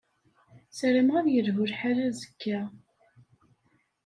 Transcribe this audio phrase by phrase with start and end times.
[0.69, 2.59] Ssarameɣ ad yelhu lḥal azekka.